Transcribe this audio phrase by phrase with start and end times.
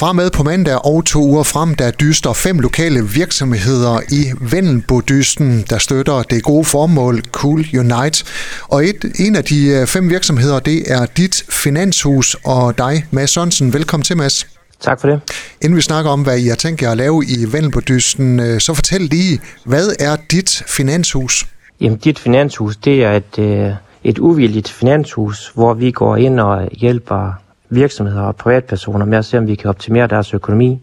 [0.00, 5.64] Fra med på mandag og to uger frem, der dyster fem lokale virksomheder i Vendelbodysten,
[5.70, 8.24] der støtter det gode formål Cool Unite.
[8.68, 13.30] Og et, en af de øh, fem virksomheder, det er dit finanshus og dig, Mads
[13.30, 13.72] Sørensen.
[13.72, 14.46] Velkommen til, Mads.
[14.80, 15.20] Tak for det.
[15.62, 18.74] Inden vi snakker om, hvad I har tænkt jer at lave i Vendelbodysten, øh, så
[18.74, 21.46] fortæl lige, hvad er dit finanshus?
[21.80, 23.72] Jamen, dit finanshus, det er et, øh,
[24.04, 29.38] et uvilligt finanshus, hvor vi går ind og hjælper virksomheder og privatpersoner med at se,
[29.38, 30.80] om vi kan optimere deres økonomi,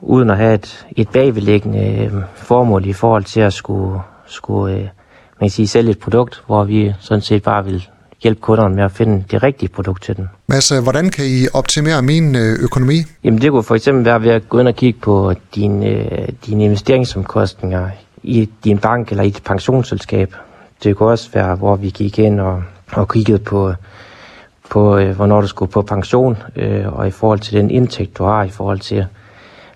[0.00, 4.80] uden at have et, et bagvedliggende øh, formål i forhold til at skulle, skulle øh,
[5.40, 7.88] man kan sige, sælge et produkt, hvor vi sådan set bare vil
[8.22, 10.28] hjælpe kunderne med at finde det rigtige produkt til den.
[10.46, 12.96] Mads, hvordan kan I optimere min øh, økonomi?
[13.24, 16.28] Jamen det kunne for eksempel være ved at gå ind og kigge på dine, øh,
[16.46, 17.90] dine investeringsomkostninger
[18.22, 20.34] i din bank eller i et pensionsselskab.
[20.82, 23.72] Det kunne også være, hvor vi gik ind og, og kiggede på
[24.70, 28.24] på, øh, hvornår du skulle på pension, øh, og i forhold til den indtægt, du
[28.24, 29.06] har, i forhold til,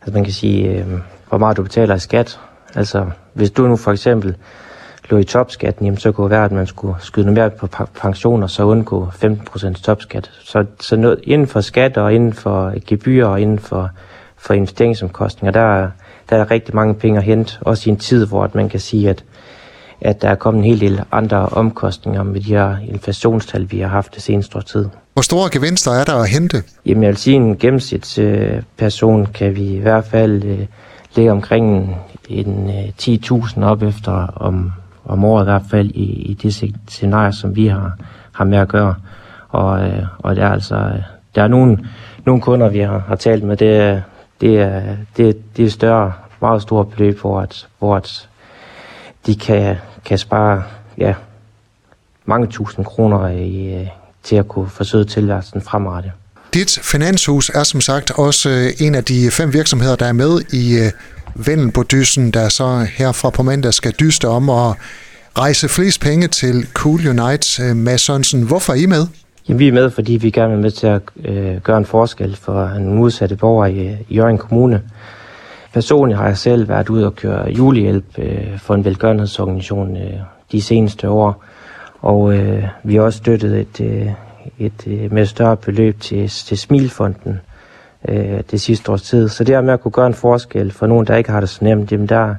[0.01, 0.87] altså man kan sige, øh,
[1.29, 2.41] hvor meget du betaler i skat.
[2.74, 4.37] Altså, hvis du nu for eksempel
[5.11, 7.87] lå i topskatten, jamen, så kunne det være, at man skulle skyde noget mere på
[8.01, 10.30] pension, og så undgå 15% topskat.
[10.45, 13.91] Så, så noget, inden for skat og inden for gebyrer og inden for,
[14.37, 15.91] for investeringsomkostninger, der,
[16.30, 18.80] der er rigtig mange penge at hente, også i en tid, hvor at man kan
[18.80, 19.24] sige, at
[20.01, 23.88] at der er kommet en hel del andre omkostninger med de her inflationstal, vi har
[23.88, 24.87] haft det seneste år tid.
[25.12, 26.62] Hvor store gevinster er der at hente?
[26.87, 30.66] Jamen jeg vil sige, en gennemsnitsperson kan vi i hvert fald øh,
[31.16, 31.96] lægge omkring
[32.28, 32.71] en
[33.02, 34.73] 10.000 øh, op efter om,
[35.04, 37.93] om året i hvert fald i, i det scenarie, som vi har,
[38.32, 38.95] har med at gøre.
[39.48, 40.93] Og, øh, og der er altså
[41.34, 41.78] der er nogle,
[42.26, 44.02] nogle kunder, vi har, har talt med, det,
[44.40, 44.82] det, er,
[45.16, 48.28] det, det er større, meget store beløb, hvor, at, hvor at
[49.26, 50.63] de kan, kan spare
[50.99, 51.15] ja,
[52.24, 53.87] mange tusind kroner i, øh,
[54.23, 56.12] til at kunne forsøge tilværelsen fremadrettet.
[56.54, 60.40] Dit finanshus er som sagt også øh, en af de fem virksomheder, der er med
[60.52, 64.75] i øh, dysen, der så herfra på mandag skal dyste om at
[65.38, 67.75] rejse flest penge til Cool Unite.
[67.75, 69.06] Mads Sørensen, hvorfor er I med?
[69.49, 72.37] Jamen, vi er med, fordi vi gerne vil med til at øh, gøre en forskel
[72.37, 74.83] for en udsatte borger i, i Jørgen Kommune.
[75.73, 80.21] Personligt har jeg selv været ude og køre julehjælp øh, for en velgørenhedsorganisation øh,
[80.53, 81.45] de seneste år,
[82.03, 84.07] og øh, vi har også støttet et, øh,
[84.59, 87.41] et øh, med større beløb til, til Smilfonden
[88.09, 89.29] øh, det sidste års tid.
[89.29, 91.49] Så det her med at kunne gøre en forskel for nogen, der ikke har det
[91.49, 92.35] så nemt, jamen der,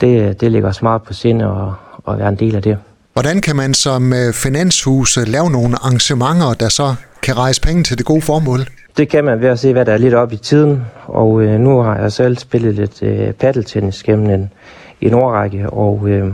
[0.00, 2.78] det, det ligger os meget på sinde at, at være en del af det.
[3.12, 7.98] Hvordan kan man som øh, finanshus lave nogle arrangementer, der så kan rejse penge til
[7.98, 8.60] det gode formål?
[9.00, 10.84] Det kan man ved at se, hvad der er lidt op i tiden.
[11.06, 14.52] Og øh, nu har jeg selv spillet lidt øh, paddeltennis gennem en,
[15.00, 16.32] en årrække, og øh,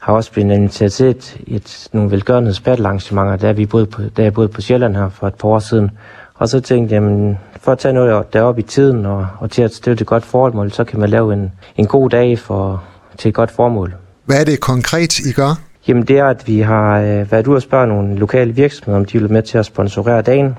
[0.00, 4.32] har også blevet inviteret til et, et, nogle velgørenhedspaddelarrangementer, da, vi boede på, da jeg
[4.32, 5.90] boede på Sjælland her for et par år siden.
[6.34, 9.62] Og så tænkte jeg, jamen, for at tage noget deroppe i tiden og, og til
[9.62, 12.84] at støtte et godt formål, så kan man lave en, en god dag for,
[13.18, 13.94] til et godt formål.
[14.24, 15.60] Hvad er det konkret, I gør?
[15.88, 19.04] Jamen det er, at vi har øh, været ude og spørge nogle lokale virksomheder, om
[19.04, 20.56] de vil med til at sponsorere dagen.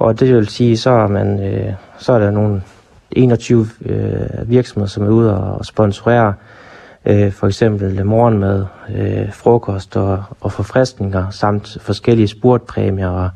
[0.00, 2.62] Og det vil sige, så er, man, øh, så er der nogle
[3.10, 6.34] 21 øh, virksomheder, som er ude og sponsorere
[7.06, 13.30] øh, for eksempel morgenmad, øh, frokost og, og forfriskninger, samt forskellige spurtpræmier og,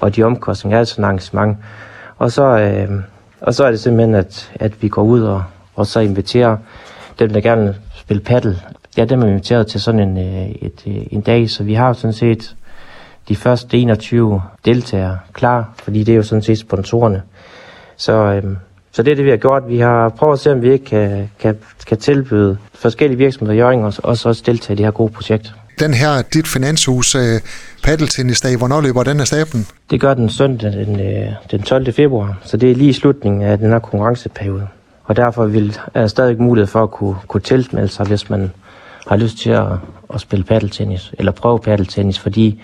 [0.00, 1.58] og de omkostninger altså en arrangement.
[2.18, 3.00] Og så, øh,
[3.40, 5.42] og så er det simpelthen, at, at vi går ud og,
[5.74, 6.56] og så inviterer
[7.18, 8.60] dem, der gerne vil spille paddle.
[8.96, 11.92] Ja, dem er inviteret til sådan en, øh, et, øh, en dag, så vi har
[11.92, 12.56] sådan set
[13.28, 17.22] de første 21 deltagere klar, fordi det er jo sådan set sponsorerne.
[17.96, 18.56] Så, øhm,
[18.92, 19.62] så det er det, vi har gjort.
[19.68, 23.58] Vi har prøvet at se, om vi ikke kan, kan, kan tilbyde forskellige virksomheder i
[23.58, 25.54] Jørgen og også, også deltage i det her gode projekt.
[25.78, 27.40] Den her, dit finanshus, øh,
[27.82, 29.66] paddeltennisdag, hvornår løber den af stablen?
[29.90, 31.92] Det gør den søndag den, øh, den 12.
[31.92, 34.66] februar, så det er lige i slutningen af den her konkurrenceperiode.
[35.04, 38.52] Og derfor vil, er der stadig mulighed for at kunne, kunne tilmelde sig, hvis man
[39.08, 39.66] har lyst til at,
[40.14, 42.62] at spille paddeltennis, eller prøve paddeltennis, fordi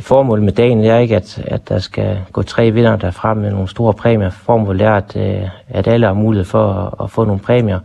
[0.00, 3.68] Formålet med dagen er ikke, at, at der skal gå tre vinder derfra med nogle
[3.68, 4.30] store præmier.
[4.30, 7.78] Formålet er, at, øh, at alle har mulighed for at, at få nogle præmier.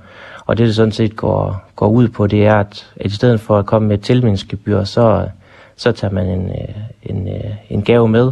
[0.45, 3.41] Og det, det sådan set går, går ud på, det er, at, at i stedet
[3.41, 5.27] for at komme med et tilmeldingsgebyr, så,
[5.77, 8.31] så tager man en, øh, en, øh, en gave med.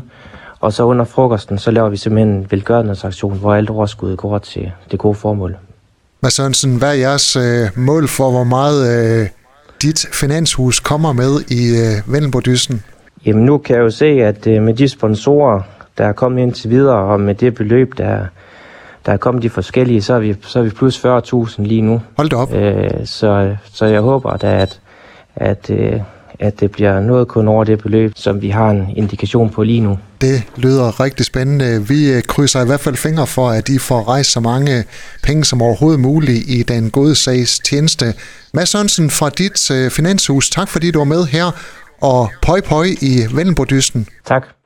[0.60, 4.72] Og så under frokosten, så laver vi simpelthen en velgørenhedsaktion, hvor alt overskuddet går til
[4.92, 5.58] det gode formål.
[6.22, 8.80] Mads Sørensen, hvad er jeres øh, mål for, hvor meget
[9.22, 9.28] øh,
[9.82, 12.84] dit finanshus kommer med i øh, Vendelbodyssen?
[13.26, 15.62] Jamen nu kan jeg jo se, at øh, med de sponsorer,
[15.98, 18.26] der er kommet ind til videre, og med det beløb, der,
[19.06, 22.02] der er kommet de forskellige, så er vi, så er vi plus 40.000 lige nu.
[22.18, 22.54] Hold da op.
[22.54, 24.80] Øh, så, så jeg håber da, at,
[25.36, 26.02] at, øh,
[26.40, 29.82] at det bliver noget kun over det beløb, som vi har en indikation på lige
[29.82, 30.00] nu.
[30.22, 31.88] Det lyder rigtig spændende.
[31.88, 34.84] Vi øh, krydser i hvert fald fingre for, at I får rejst så mange
[35.24, 38.14] penge som overhovedet muligt i den gode sags tjeneste.
[38.54, 41.52] Mads Sørensen fra dit finanshus, tak fordi du var med her,
[42.02, 44.08] og pøj pøj i Vendelbodysten.
[44.26, 44.57] Tak.